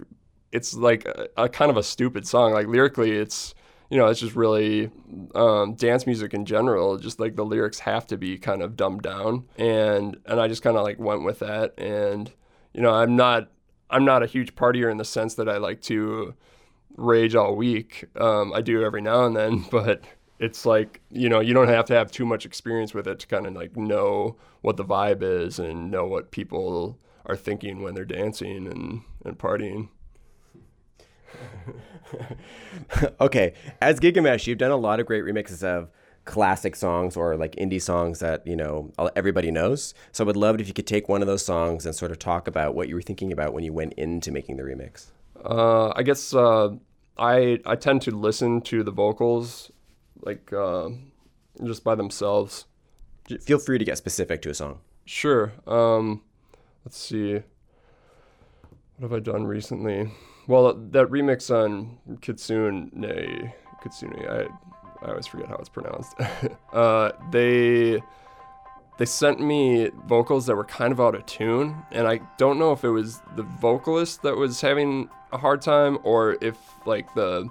it's 0.51 0.73
like 0.73 1.05
a, 1.05 1.27
a 1.37 1.49
kind 1.49 1.69
of 1.69 1.77
a 1.77 1.83
stupid 1.83 2.27
song. 2.27 2.51
Like 2.51 2.65
lyrically, 2.65 3.11
it's 3.11 3.53
you 3.91 3.97
know, 3.99 4.07
it's 4.07 4.21
just 4.21 4.35
really 4.35 4.89
um, 5.35 5.75
dance 5.75 6.07
music 6.07 6.33
in 6.33 6.45
general. 6.45 6.97
Just 6.97 7.19
like 7.19 7.35
the 7.35 7.45
lyrics 7.45 7.77
have 7.77 8.07
to 8.07 8.17
be 8.17 8.39
kind 8.39 8.63
of 8.63 8.75
dumbed 8.75 9.03
down, 9.03 9.45
and 9.55 10.17
and 10.25 10.39
I 10.39 10.47
just 10.47 10.63
kind 10.63 10.77
of 10.77 10.83
like 10.83 10.97
went 10.97 11.23
with 11.23 11.37
that. 11.41 11.77
And 11.77 12.31
you 12.73 12.81
know, 12.81 12.91
I'm 12.91 13.15
not 13.15 13.49
I'm 13.93 14.05
not 14.05 14.23
a 14.23 14.25
huge 14.25 14.55
partier 14.55 14.91
in 14.91 14.97
the 14.97 15.05
sense 15.05 15.35
that 15.35 15.47
I 15.47 15.57
like 15.57 15.81
to 15.83 16.33
rage 16.97 17.35
all 17.35 17.55
week. 17.55 18.05
Um, 18.19 18.51
I 18.53 18.61
do 18.61 18.83
every 18.83 19.01
now 19.01 19.25
and 19.25 19.35
then, 19.35 19.65
but 19.71 20.03
it's 20.39 20.65
like 20.65 21.01
you 21.09 21.29
know 21.29 21.39
you 21.39 21.53
don't 21.53 21.69
have 21.69 21.85
to 21.85 21.93
have 21.93 22.11
too 22.11 22.25
much 22.25 22.45
experience 22.45 22.93
with 22.93 23.07
it 23.07 23.19
to 23.19 23.27
kind 23.27 23.45
of 23.45 23.53
like 23.53 23.77
know 23.77 24.35
what 24.61 24.77
the 24.77 24.85
vibe 24.85 25.21
is 25.21 25.59
and 25.59 25.91
know 25.91 26.05
what 26.05 26.31
people 26.31 26.97
are 27.25 27.35
thinking 27.35 27.81
when 27.81 27.93
they're 27.93 28.03
dancing 28.03 28.67
and, 28.67 29.01
and 29.23 29.37
partying. 29.37 29.89
okay, 33.21 33.53
as 33.81 33.99
Gigamesh, 33.99 34.47
you've 34.47 34.57
done 34.57 34.71
a 34.71 34.77
lot 34.77 34.99
of 34.99 35.05
great 35.05 35.23
remixes 35.23 35.63
of 35.63 35.89
classic 36.25 36.75
songs 36.75 37.17
or 37.17 37.35
like 37.35 37.55
indie 37.57 37.81
songs 37.81 38.19
that 38.19 38.45
you 38.47 38.55
know 38.55 38.91
everybody 39.15 39.51
knows. 39.51 39.93
So 40.11 40.23
I 40.23 40.27
would 40.27 40.37
love 40.37 40.55
it 40.55 40.61
if 40.61 40.67
you 40.67 40.73
could 40.73 40.87
take 40.87 41.09
one 41.09 41.21
of 41.21 41.27
those 41.27 41.45
songs 41.45 41.85
and 41.85 41.95
sort 41.95 42.11
of 42.11 42.19
talk 42.19 42.47
about 42.47 42.75
what 42.75 42.87
you 42.87 42.95
were 42.95 43.01
thinking 43.01 43.31
about 43.31 43.53
when 43.53 43.63
you 43.63 43.73
went 43.73 43.93
into 43.93 44.31
making 44.31 44.57
the 44.57 44.63
remix. 44.63 45.07
Uh, 45.43 45.91
I 45.95 46.03
guess 46.03 46.33
uh, 46.33 46.69
I 47.17 47.59
I 47.65 47.75
tend 47.75 48.01
to 48.03 48.11
listen 48.11 48.61
to 48.61 48.83
the 48.83 48.91
vocals 48.91 49.71
like 50.21 50.51
uh, 50.53 50.89
just 51.63 51.83
by 51.83 51.95
themselves. 51.95 52.65
Feel 53.41 53.59
free 53.59 53.77
to 53.77 53.85
get 53.85 53.97
specific 53.97 54.41
to 54.43 54.49
a 54.49 54.53
song. 54.53 54.79
Sure. 55.05 55.53
Um, 55.67 56.21
let's 56.85 56.97
see. 56.97 57.41
What 58.97 59.11
have 59.11 59.13
I 59.13 59.19
done 59.19 59.45
recently? 59.45 60.11
Well, 60.47 60.73
that 60.73 61.07
remix 61.07 61.49
on 61.49 61.97
Kitsune, 62.21 62.91
Kitsune, 63.81 64.13
I 64.29 64.47
I 65.03 65.09
always 65.09 65.27
forget 65.27 65.49
how 65.49 65.55
it's 65.55 65.69
pronounced. 65.69 66.15
uh, 66.73 67.11
they 67.31 68.01
they 68.97 69.05
sent 69.05 69.39
me 69.39 69.89
vocals 70.05 70.45
that 70.45 70.55
were 70.55 70.63
kind 70.65 70.91
of 70.91 71.01
out 71.01 71.15
of 71.15 71.25
tune, 71.25 71.75
and 71.91 72.07
I 72.07 72.19
don't 72.37 72.59
know 72.59 72.71
if 72.71 72.83
it 72.83 72.89
was 72.89 73.21
the 73.35 73.43
vocalist 73.43 74.21
that 74.21 74.35
was 74.35 74.61
having 74.61 75.09
a 75.31 75.37
hard 75.37 75.61
time 75.61 75.97
or 76.03 76.37
if 76.41 76.57
like 76.85 77.13
the 77.15 77.49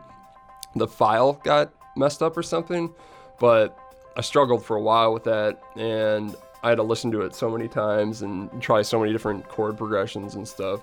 the 0.77 0.87
file 0.87 1.35
got 1.45 1.73
messed 1.97 2.23
up 2.23 2.37
or 2.37 2.43
something. 2.43 2.93
But 3.41 3.77
I 4.17 4.21
struggled 4.21 4.65
for 4.65 4.77
a 4.77 4.81
while 4.81 5.13
with 5.13 5.25
that, 5.25 5.61
and 5.77 6.35
I 6.63 6.69
had 6.69 6.77
to 6.77 6.85
listen 6.85 7.11
to 7.13 7.23
it 7.23 7.35
so 7.35 7.51
many 7.51 7.67
times 7.67 8.23
and 8.23 8.63
try 8.63 8.83
so 8.83 9.01
many 9.01 9.13
different 9.13 9.49
chord 9.49 9.77
progressions 9.77 10.37
and 10.37 10.47
stuff. 10.47 10.81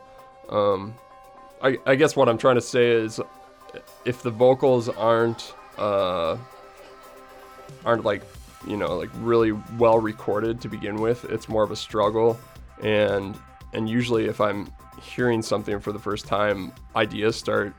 Um, 0.49 0.93
I, 1.61 1.77
I 1.85 1.95
guess 1.95 2.15
what 2.15 2.27
I'm 2.27 2.37
trying 2.37 2.55
to 2.55 2.61
say 2.61 2.89
is, 2.89 3.21
if 4.03 4.23
the 4.23 4.31
vocals 4.31 4.89
aren't 4.89 5.53
uh, 5.77 6.37
aren't 7.85 8.05
like 8.05 8.23
you 8.67 8.77
know 8.77 8.95
like 8.95 9.09
really 9.15 9.51
well 9.77 9.99
recorded 9.99 10.61
to 10.61 10.69
begin 10.69 10.95
with, 10.95 11.25
it's 11.25 11.49
more 11.49 11.63
of 11.63 11.71
a 11.71 11.75
struggle. 11.75 12.39
And 12.81 13.37
and 13.73 13.89
usually 13.89 14.25
if 14.25 14.41
I'm 14.41 14.71
hearing 15.01 15.41
something 15.41 15.79
for 15.79 15.91
the 15.91 15.99
first 15.99 16.25
time, 16.25 16.73
ideas 16.95 17.35
start 17.35 17.73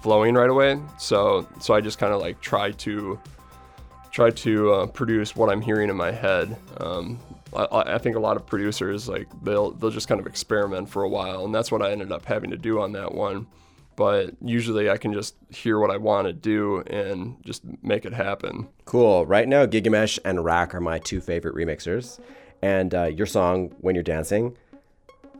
flowing 0.00 0.34
right 0.34 0.50
away. 0.50 0.80
So 0.98 1.46
so 1.60 1.74
I 1.74 1.80
just 1.80 1.98
kind 1.98 2.12
of 2.12 2.20
like 2.20 2.40
try 2.40 2.72
to 2.72 3.18
try 4.10 4.30
to 4.30 4.72
uh, 4.72 4.86
produce 4.86 5.34
what 5.34 5.50
I'm 5.50 5.60
hearing 5.60 5.90
in 5.90 5.96
my 5.96 6.12
head. 6.12 6.56
Um, 6.78 7.18
I, 7.56 7.94
I, 7.94 7.98
think 7.98 8.14
a 8.14 8.20
lot 8.20 8.36
of 8.36 8.46
producers 8.46 9.08
like 9.08 9.26
they'll 9.42 9.72
they'll 9.72 9.90
just 9.90 10.06
kind 10.08 10.20
of 10.20 10.26
experiment 10.26 10.88
for 10.88 11.02
a 11.02 11.08
while, 11.08 11.44
and 11.44 11.54
that's 11.54 11.72
what 11.72 11.82
I 11.82 11.90
ended 11.90 12.12
up 12.12 12.24
having 12.24 12.50
to 12.50 12.56
do 12.56 12.80
on 12.80 12.92
that 12.92 13.12
one. 13.12 13.46
But 13.96 14.30
usually 14.42 14.90
I 14.90 14.96
can 14.96 15.12
just 15.12 15.36
hear 15.50 15.78
what 15.78 15.90
I 15.90 15.96
want 15.96 16.26
to 16.26 16.32
do 16.32 16.80
and 16.80 17.36
just 17.44 17.62
make 17.82 18.04
it 18.04 18.12
happen. 18.12 18.68
Cool. 18.84 19.24
Right 19.24 19.46
now, 19.46 19.66
Gigamesh 19.66 20.18
and 20.24 20.44
RAC 20.44 20.74
are 20.74 20.80
my 20.80 20.98
two 20.98 21.20
favorite 21.20 21.54
remixers, 21.54 22.18
and 22.62 22.94
uh, 22.94 23.04
your 23.04 23.26
song 23.26 23.72
"When 23.80 23.94
You're 23.94 24.02
Dancing" 24.04 24.56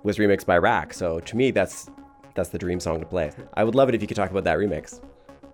was 0.05 0.19
remixed 0.19 0.47
by 0.47 0.59
RAC. 0.59 0.95
So 0.95 1.19
to 1.21 1.37
me, 1.37 1.51
that's 1.51 1.91
that's 2.35 2.51
the 2.51 2.59
dream 2.59 2.81
song 2.81 3.01
to 3.01 3.07
play. 3.07 3.33
I 3.55 3.65
would 3.65 3.75
love 3.75 3.89
it 3.89 3.95
if 3.95 4.03
you 4.03 4.09
could 4.09 4.17
talk 4.17 4.31
about 4.31 4.45
that 4.45 4.59
remix. 4.59 5.01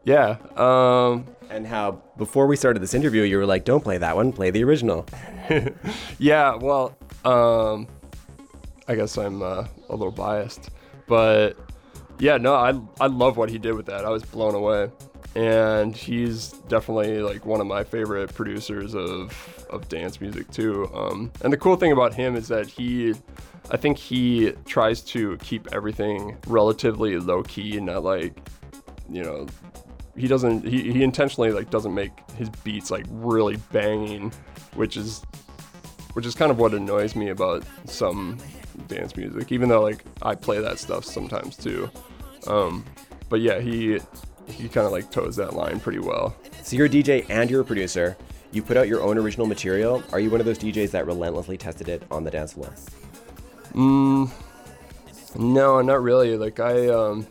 Yeah. 0.05 0.37
Um, 0.57 1.27
and 1.51 1.67
how 1.67 2.03
before 2.17 2.47
we 2.47 2.57
started 2.57 2.83
this 2.83 2.95
interview, 2.95 3.23
you 3.23 3.37
were 3.39 3.47
like, 3.47 3.65
"Don't 3.65 3.83
play 3.83 3.99
that 3.99 4.17
one. 4.17 4.33
Play 4.33 4.51
the 4.51 4.65
original." 4.65 5.07
yeah. 6.19 6.55
Well, 6.55 6.97
um, 7.25 7.87
I 8.89 8.95
guess 8.95 9.17
I'm 9.19 9.43
uh, 9.43 9.67
a 9.89 9.97
little 9.97 10.11
biased, 10.11 10.71
but 11.07 11.57
yeah, 12.21 12.37
no, 12.37 12.55
I 12.55 12.79
I 13.01 13.07
love 13.07 13.37
what 13.37 13.51
he 13.51 13.59
did 13.59 13.75
with 13.75 13.87
that. 13.87 14.05
I 14.05 14.11
was 14.11 14.23
blown 14.23 14.55
away, 14.55 14.91
and 15.35 15.95
he's 15.97 16.53
definitely 16.69 17.23
like 17.23 17.45
one 17.45 17.61
of 17.61 17.67
my 17.67 17.83
favorite 17.83 18.35
producers 18.35 18.95
of 18.95 19.67
of 19.71 19.89
dance 19.89 20.21
music 20.21 20.51
too. 20.51 20.89
Um, 20.95 21.33
and 21.43 21.53
the 21.53 21.57
cool 21.57 21.77
thing 21.77 21.93
about 21.93 22.15
him 22.15 22.37
is 22.37 22.49
that 22.49 22.67
he. 22.67 23.15
I 23.73 23.77
think 23.77 23.99
he 23.99 24.53
tries 24.67 25.01
to 25.03 25.37
keep 25.37 25.73
everything 25.73 26.37
relatively 26.49 27.19
low 27.19 27.45
key 27.45 27.77
and 27.77 27.87
not 27.87 28.03
like, 28.03 28.37
you 29.09 29.23
know, 29.23 29.47
he 30.17 30.29
doesn't 30.29 30.67
he, 30.67 30.93
he 30.93 31.03
intentionally 31.03 31.51
like 31.51 31.71
doesn't 31.71 31.95
make 31.95 32.13
his 32.37 32.49
beats 32.63 32.91
like 32.91 33.07
really 33.11 33.57
banging 33.73 34.33
which 34.75 34.97
is 34.97 35.23
which 36.13 36.27
is 36.27 36.35
kind 36.35 36.51
of 36.51 36.59
what 36.59 36.75
annoys 36.75 37.15
me 37.17 37.29
about 37.29 37.65
some 37.87 38.37
dance 38.89 39.17
music 39.17 39.51
even 39.53 39.69
though 39.69 39.83
like 39.83 40.05
i 40.23 40.35
play 40.35 40.61
that 40.61 40.79
stuff 40.79 41.05
sometimes 41.05 41.57
too 41.57 41.91
um, 42.46 42.85
but 43.29 43.40
yeah 43.40 43.61
he 43.61 44.00
he 44.46 44.68
kind 44.68 44.87
of 44.87 44.92
like 44.92 45.11
toes 45.11 45.37
that 45.37 45.55
line 45.55 45.81
pretty 45.81 46.00
well. 46.00 46.37
So 46.62 46.76
you're 46.76 46.87
a 46.87 46.90
dj 46.90 47.26
and 47.29 47.50
you're 47.50 47.61
a 47.62 47.64
producer. 47.64 48.16
You 48.53 48.62
put 48.62 48.76
out 48.76 48.88
your 48.88 49.03
own 49.03 49.16
original 49.16 49.46
material. 49.46 50.03
Are 50.12 50.18
you 50.18 50.31
one 50.31 50.40
of 50.40 50.46
those 50.46 50.59
djs 50.59 50.90
that 50.90 51.07
relentlessly 51.07 51.57
tested 51.57 51.88
it 51.88 52.03
on 52.11 52.24
the 52.24 52.31
dance 52.31 52.55
floor? 52.55 52.74
Mm, 53.72 54.31
no 55.37 55.81
not 55.81 56.03
really. 56.03 56.37
Like 56.37 56.59
i 56.61 56.88
um 56.88 57.26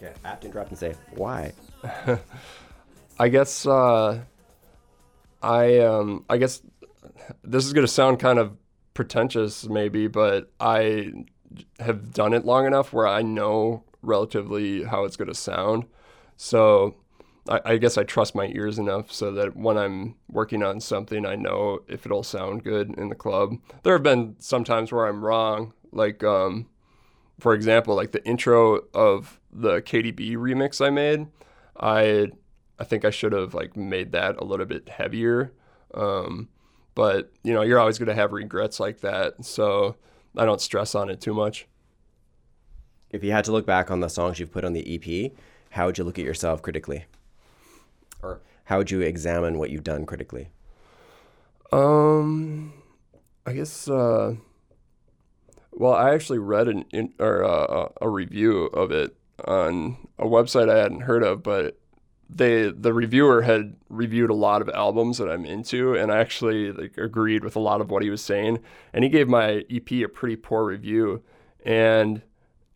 yeah 0.00 0.12
have 0.22 0.40
to 0.40 0.46
interrupt 0.46 0.70
and 0.70 0.78
say 0.78 0.94
why? 1.14 1.52
I 3.20 3.28
guess 3.28 3.66
uh, 3.66 4.22
I 5.42 5.78
um, 5.80 6.24
I 6.30 6.38
guess 6.38 6.62
this 7.44 7.66
is 7.66 7.74
gonna 7.74 7.86
sound 7.86 8.18
kind 8.18 8.38
of 8.38 8.56
pretentious, 8.94 9.68
maybe, 9.68 10.06
but 10.06 10.50
I 10.58 11.12
have 11.78 12.14
done 12.14 12.32
it 12.32 12.46
long 12.46 12.64
enough 12.64 12.94
where 12.94 13.06
I 13.06 13.20
know 13.20 13.84
relatively 14.02 14.84
how 14.84 15.04
it's 15.04 15.16
gonna 15.16 15.34
sound. 15.34 15.84
So 16.36 16.96
I, 17.48 17.60
I 17.64 17.76
guess 17.76 17.98
I 17.98 18.04
trust 18.04 18.34
my 18.34 18.46
ears 18.48 18.78
enough 18.78 19.12
so 19.12 19.32
that 19.32 19.56
when 19.56 19.76
I'm 19.76 20.16
working 20.28 20.62
on 20.62 20.80
something, 20.80 21.26
I 21.26 21.36
know 21.36 21.80
if 21.88 22.06
it'll 22.06 22.22
sound 22.22 22.64
good 22.64 22.94
in 22.96 23.08
the 23.08 23.14
club. 23.14 23.56
There 23.82 23.92
have 23.92 24.02
been 24.02 24.36
some 24.38 24.64
times 24.64 24.92
where 24.92 25.06
I'm 25.06 25.24
wrong, 25.24 25.72
like 25.92 26.22
um, 26.24 26.66
for 27.38 27.54
example, 27.54 27.94
like 27.94 28.12
the 28.12 28.24
intro 28.26 28.80
of 28.94 29.40
the 29.52 29.82
KDB 29.82 30.36
remix 30.36 30.84
I 30.84 30.90
made. 30.90 31.26
I 31.78 32.28
I 32.78 32.84
think 32.84 33.04
I 33.04 33.10
should 33.10 33.32
have 33.32 33.54
like 33.54 33.76
made 33.76 34.12
that 34.12 34.36
a 34.36 34.44
little 34.44 34.66
bit 34.66 34.88
heavier. 34.88 35.52
Um, 35.94 36.48
but 36.94 37.32
you 37.42 37.52
know, 37.52 37.62
you're 37.62 37.78
always 37.78 37.98
going 37.98 38.08
to 38.08 38.14
have 38.14 38.32
regrets 38.32 38.80
like 38.80 39.00
that, 39.00 39.44
so 39.44 39.96
I 40.36 40.44
don't 40.44 40.60
stress 40.60 40.94
on 40.94 41.10
it 41.10 41.20
too 41.20 41.34
much. 41.34 41.66
If 43.10 43.24
you 43.24 43.32
had 43.32 43.44
to 43.46 43.52
look 43.52 43.66
back 43.66 43.90
on 43.90 44.00
the 44.00 44.08
songs 44.08 44.38
you've 44.38 44.52
put 44.52 44.64
on 44.64 44.72
the 44.72 44.94
EP, 44.94 45.32
how 45.70 45.86
would 45.86 45.98
you 45.98 46.04
look 46.04 46.18
at 46.18 46.24
yourself 46.24 46.62
critically? 46.62 47.04
Or 48.22 48.40
how 48.64 48.78
would 48.78 48.90
you 48.90 49.00
examine 49.00 49.58
what 49.58 49.70
you've 49.70 49.84
done 49.84 50.06
critically? 50.06 50.50
Um, 51.72 52.72
I 53.46 53.52
guess. 53.52 53.88
Uh, 53.88 54.36
well, 55.72 55.94
I 55.94 56.14
actually 56.14 56.38
read 56.38 56.68
an 56.68 56.84
in, 56.92 57.14
or 57.18 57.44
uh, 57.44 57.88
a 58.00 58.08
review 58.08 58.66
of 58.66 58.90
it 58.90 59.16
on 59.44 59.96
a 60.18 60.26
website 60.26 60.68
I 60.68 60.78
hadn't 60.78 61.02
heard 61.02 61.22
of, 61.22 61.42
but 61.42 61.78
they 62.28 62.70
the 62.70 62.92
reviewer 62.92 63.42
had 63.42 63.76
reviewed 63.88 64.30
a 64.30 64.34
lot 64.34 64.62
of 64.62 64.68
albums 64.68 65.18
that 65.18 65.30
I'm 65.30 65.44
into, 65.44 65.94
and 65.94 66.12
I 66.12 66.18
actually 66.18 66.72
like 66.72 66.98
agreed 66.98 67.44
with 67.44 67.56
a 67.56 67.60
lot 67.60 67.80
of 67.80 67.90
what 67.90 68.02
he 68.02 68.10
was 68.10 68.22
saying. 68.22 68.58
And 68.92 69.04
he 69.04 69.10
gave 69.10 69.28
my 69.28 69.64
EP 69.70 69.90
a 69.92 70.06
pretty 70.06 70.36
poor 70.36 70.64
review. 70.64 71.22
And 71.64 72.22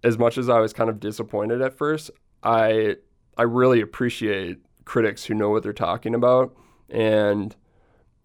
as 0.05 0.19
much 0.19 0.39
as 0.39 0.49
I 0.49 0.61
was 0.61 0.73
kind 0.73 0.89
of 0.91 1.01
disappointed 1.01 1.61
at 1.61 1.77
first, 1.77 2.11
I 2.43 2.97
I 3.37 3.43
really 3.43 3.81
appreciate 3.81 4.59
critics 4.85 5.25
who 5.25 5.35
know 5.35 5.51
what 5.51 5.63
they're 5.65 5.73
talking 5.73 6.15
about, 6.15 6.55
and 6.89 7.57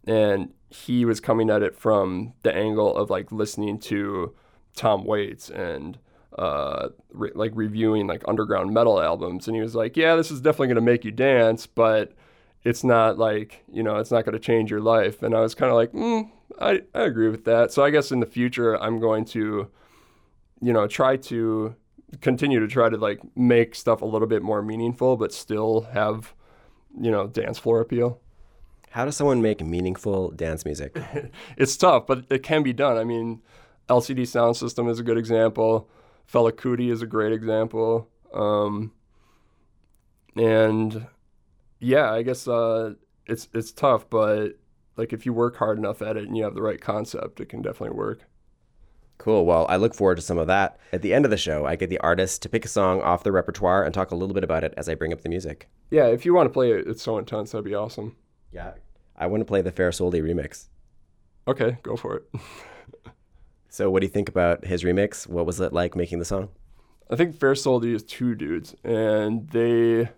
and 0.05 0.53
he 0.69 1.05
was 1.05 1.19
coming 1.19 1.49
at 1.49 1.63
it 1.63 1.75
from 1.75 2.33
the 2.43 2.53
angle 2.53 2.95
of 2.95 3.09
like 3.09 3.31
listening 3.31 3.79
to 3.79 4.35
Tom 4.75 5.03
Waits 5.03 5.49
and 5.49 5.97
uh, 6.37 6.89
re- 7.11 7.31
like 7.33 7.51
reviewing 7.55 8.07
like 8.07 8.23
underground 8.27 8.73
metal 8.73 9.01
albums, 9.01 9.47
and 9.47 9.55
he 9.55 9.61
was 9.61 9.75
like, 9.75 9.97
"Yeah, 9.97 10.15
this 10.15 10.31
is 10.31 10.41
definitely 10.41 10.67
going 10.67 10.75
to 10.75 10.81
make 10.81 11.03
you 11.03 11.11
dance, 11.11 11.65
but 11.65 12.13
it's 12.63 12.83
not 12.83 13.17
like 13.17 13.63
you 13.71 13.83
know, 13.83 13.97
it's 13.97 14.11
not 14.11 14.25
going 14.25 14.33
to 14.33 14.39
change 14.39 14.69
your 14.69 14.81
life." 14.81 15.23
And 15.23 15.35
I 15.35 15.41
was 15.41 15.55
kind 15.55 15.71
of 15.71 15.75
like, 15.75 15.91
mm, 15.91 16.29
I 16.59 16.81
I 16.93 17.01
agree 17.03 17.29
with 17.29 17.45
that. 17.45 17.71
So 17.71 17.83
I 17.83 17.89
guess 17.89 18.11
in 18.11 18.19
the 18.19 18.25
future, 18.25 18.81
I'm 18.81 18.99
going 18.99 19.25
to, 19.25 19.69
you 20.61 20.73
know, 20.73 20.87
try 20.87 21.17
to 21.17 21.75
continue 22.21 22.59
to 22.59 22.67
try 22.67 22.89
to 22.89 22.97
like 22.97 23.19
make 23.35 23.75
stuff 23.75 24.01
a 24.01 24.05
little 24.05 24.27
bit 24.27 24.41
more 24.41 24.61
meaningful, 24.61 25.17
but 25.17 25.33
still 25.33 25.81
have, 25.93 26.33
you 26.99 27.11
know, 27.11 27.27
dance 27.27 27.59
floor 27.59 27.81
appeal. 27.81 28.19
How 28.91 29.05
does 29.05 29.15
someone 29.15 29.41
make 29.41 29.63
meaningful 29.63 30.31
dance 30.31 30.65
music? 30.65 30.97
it's 31.57 31.77
tough, 31.77 32.07
but 32.07 32.25
it 32.29 32.41
can 32.41 32.63
be 32.63 32.73
done. 32.73 32.97
I 32.97 33.03
mean, 33.03 33.41
LCD 33.87 34.21
Soundsystem 34.21 34.89
is 34.89 34.99
a 34.99 35.03
good 35.03 35.17
example. 35.17 35.87
Fela 36.31 36.51
Kuti 36.51 36.91
is 36.91 37.01
a 37.01 37.07
great 37.07 37.31
example. 37.31 38.09
Um, 38.33 38.91
and 40.35 41.07
yeah, 41.79 42.11
I 42.11 42.23
guess 42.23 42.47
uh, 42.47 42.93
it's 43.25 43.47
it's 43.53 43.71
tough, 43.71 44.09
but 44.09 44.59
like 44.97 45.13
if 45.13 45.25
you 45.25 45.33
work 45.33 45.57
hard 45.57 45.77
enough 45.77 46.01
at 46.01 46.17
it 46.17 46.27
and 46.27 46.35
you 46.35 46.43
have 46.43 46.55
the 46.55 46.61
right 46.61 46.81
concept, 46.81 47.39
it 47.39 47.49
can 47.49 47.61
definitely 47.61 47.95
work. 47.95 48.28
Cool. 49.19 49.45
Well, 49.45 49.65
I 49.69 49.75
look 49.75 49.93
forward 49.93 50.15
to 50.15 50.21
some 50.21 50.37
of 50.37 50.47
that. 50.47 50.79
At 50.91 51.01
the 51.01 51.13
end 51.13 51.25
of 51.25 51.31
the 51.31 51.37
show, 51.37 51.65
I 51.65 51.75
get 51.75 51.89
the 51.89 51.99
artist 51.99 52.41
to 52.41 52.49
pick 52.49 52.65
a 52.65 52.69
song 52.69 53.01
off 53.01 53.23
their 53.23 53.33
repertoire 53.33 53.83
and 53.83 53.93
talk 53.93 54.11
a 54.11 54.15
little 54.15 54.33
bit 54.33 54.43
about 54.43 54.63
it 54.63 54.73
as 54.77 54.89
I 54.89 54.95
bring 54.95 55.13
up 55.13 55.21
the 55.21 55.29
music. 55.29 55.69
Yeah, 55.91 56.07
if 56.07 56.25
you 56.25 56.33
want 56.33 56.47
to 56.47 56.53
play 56.53 56.71
it, 56.71 56.87
it's 56.87 57.03
so 57.03 57.17
intense. 57.17 57.51
That'd 57.51 57.65
be 57.65 57.75
awesome. 57.75 58.15
Yeah. 58.51 58.71
I 59.17 59.27
want 59.27 59.41
to 59.41 59.45
play 59.45 59.61
the 59.61 59.71
Fare 59.71 59.91
Soldi 59.91 60.21
remix. 60.23 60.69
Okay, 61.47 61.77
go 61.83 61.95
for 61.95 62.15
it. 62.15 62.23
So, 63.71 63.91
what 63.91 64.01
do 64.01 64.07
you 64.07 64.11
think 64.11 64.29
about 64.29 64.65
his 64.65 64.83
remix? 64.83 65.27
What 65.27 65.45
was 65.45 65.59
it 65.61 65.71
like 65.71 65.95
making 65.95 66.17
the 66.17 66.25
song? 66.25 66.49
I 67.09 67.15
think 67.15 67.39
Fare 67.39 67.53
Soldi 67.53 67.93
is 67.93 68.03
two 68.03 68.33
dudes, 68.33 68.75
and 68.83 69.47
they, 69.51 70.09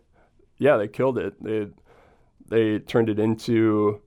yeah, 0.58 0.78
they 0.78 0.88
killed 0.88 1.18
it. 1.18 1.42
They 1.44 1.68
they 2.50 2.80
turned 2.80 3.10
it 3.10 3.20
into, 3.20 4.02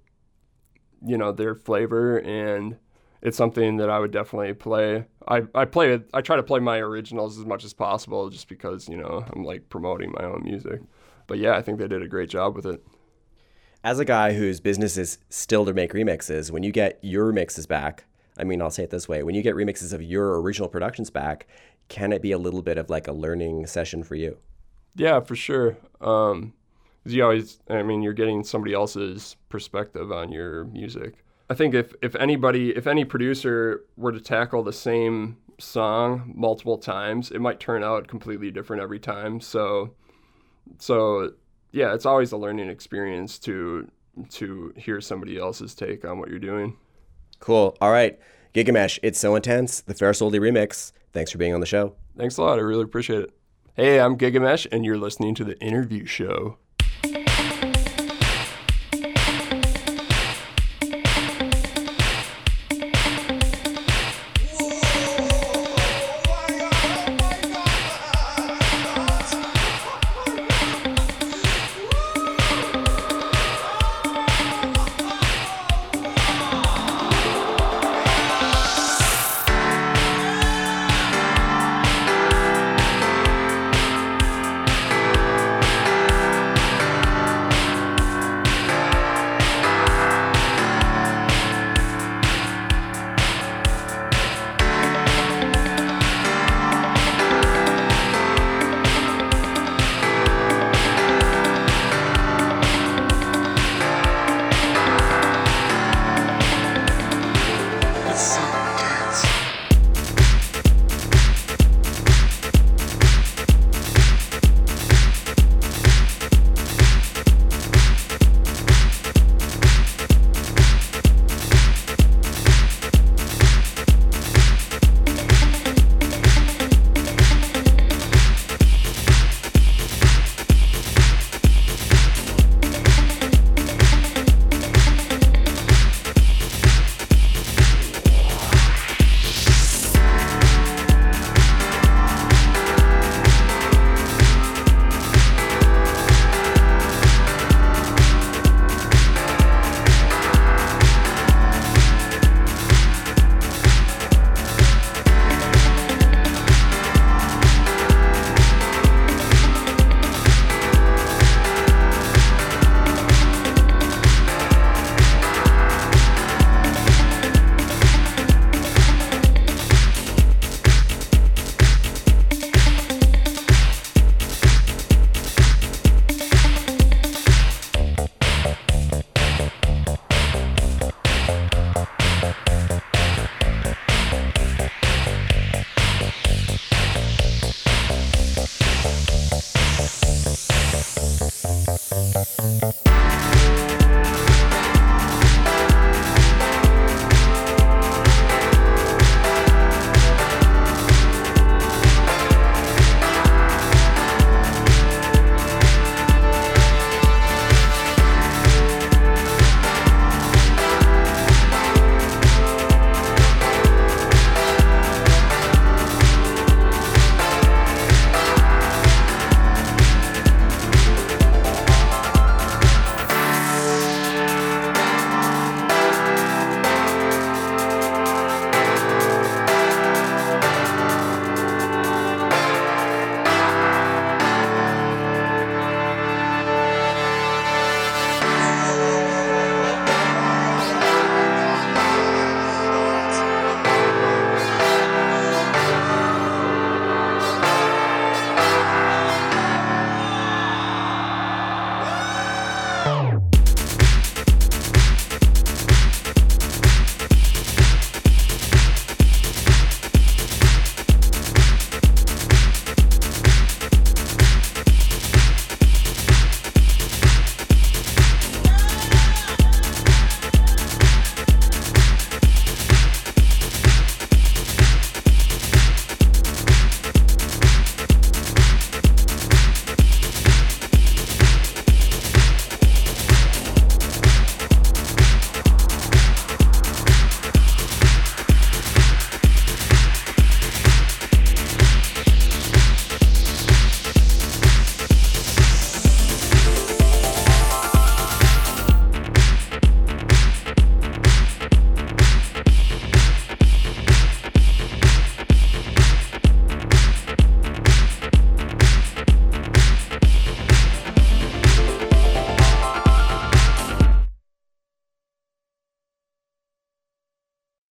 you 1.05 1.19
know, 1.19 1.31
their 1.31 1.55
flavor, 1.55 2.19
and 2.19 2.79
it's 3.25 3.39
something 3.39 3.79
that 3.79 3.89
I 3.89 3.99
would 3.99 4.13
definitely 4.13 4.53
play. 4.53 5.07
I 5.27 5.43
I 5.55 5.65
play 5.65 5.95
it. 5.95 6.09
I 6.13 6.21
try 6.21 6.37
to 6.37 6.43
play 6.43 6.61
my 6.61 6.79
originals 6.79 7.39
as 7.39 7.47
much 7.47 7.65
as 7.65 7.73
possible, 7.73 8.29
just 8.29 8.49
because 8.49 8.89
you 8.89 8.97
know 8.97 9.25
I'm 9.35 9.43
like 9.43 9.69
promoting 9.71 10.13
my 10.13 10.25
own 10.25 10.43
music. 10.45 10.83
But 11.27 11.39
yeah, 11.39 11.57
I 11.57 11.63
think 11.63 11.79
they 11.79 11.89
did 11.89 12.03
a 12.03 12.09
great 12.09 12.29
job 12.29 12.55
with 12.55 12.67
it. 12.67 12.85
As 13.83 13.99
a 13.99 14.05
guy 14.05 14.35
whose 14.35 14.61
business 14.61 14.97
is 14.97 15.19
still 15.31 15.65
to 15.65 15.73
make 15.73 15.93
remixes, 15.93 16.51
when 16.51 16.63
you 16.63 16.71
get 16.71 16.99
your 17.03 17.33
mixes 17.33 17.67
back, 17.67 18.05
I 18.39 18.45
mean, 18.45 18.61
I'll 18.61 18.71
say 18.71 18.85
it 18.85 18.91
this 18.91 19.09
way 19.09 19.23
when 19.23 19.35
you 19.35 19.43
get 19.43 19.57
remixes 19.57 19.95
of 19.95 20.03
your 20.03 20.41
original 20.41 20.69
productions 20.69 21.09
back, 21.11 21.47
can 21.89 22.13
it 22.13 22.21
be 22.21 22.33
a 22.33 22.39
little 22.39 22.63
bit 22.63 22.77
of 22.77 22.91
like 22.91 23.09
a 23.09 23.13
learning 23.13 23.67
session 23.67 24.03
for 24.03 24.17
you? 24.17 24.37
Yeah, 24.97 25.21
for 25.21 25.35
sure. 25.35 25.79
Um, 26.01 26.53
you 27.07 27.23
always, 27.23 27.59
I 27.69 27.83
mean, 27.83 28.03
you're 28.03 28.13
getting 28.13 28.45
somebody 28.45 28.75
else's 28.75 29.37
perspective 29.49 30.13
on 30.13 30.31
your 30.31 30.65
music. 30.67 31.25
I 31.55 31.57
think 31.57 31.73
if 31.73 31.95
if 32.03 32.17
anybody, 32.17 32.71
if 32.75 32.89
any 32.89 33.05
producer 33.05 33.85
were 33.97 34.11
to 34.11 34.21
tackle 34.21 34.65
the 34.65 34.73
same 34.73 35.37
song 35.61 36.33
multiple 36.35 36.79
times, 36.79 37.31
it 37.31 37.39
might 37.39 37.61
turn 37.61 37.85
out 37.85 38.09
completely 38.09 38.51
different 38.51 38.83
every 38.83 38.99
time. 38.99 39.41
So, 39.41 39.95
so 40.81 41.35
yeah, 41.71 41.95
it's 41.95 42.07
always 42.07 42.33
a 42.33 42.37
learning 42.37 42.71
experience 42.71 43.39
to 43.41 43.89
to 44.31 44.75
hear 44.77 45.01
somebody 45.01 45.39
else's 45.39 45.77
take 45.77 46.05
on 46.05 46.19
what 46.19 46.29
you're 46.29 46.41
doing. 46.41 46.77
Cool. 47.39 47.77
All 47.81 47.93
right. 47.93 48.19
Gigamesh, 48.53 48.99
it's 49.05 49.21
so 49.21 49.37
intense. 49.37 49.81
The 49.81 49.95
Fare 49.95 50.11
Soldi 50.11 50.41
remix. 50.41 50.91
Thanks 51.13 51.31
for 51.31 51.39
being 51.39 51.55
on 51.55 51.61
the 51.61 51.67
show. 51.67 51.95
Thanks 52.19 52.37
a 52.37 52.43
lot. 52.43 52.59
I 52.59 52.63
really 52.63 52.83
appreciate 52.83 53.21
it. 53.21 53.31
Hey, 53.75 54.01
I'm 54.01 54.19
Gigamesh, 54.19 54.67
and 54.73 54.85
you're 54.85 54.99
listening 54.99 55.37
to 55.37 55.45
the 55.45 55.57
interview 55.61 56.05
show. 56.05 56.59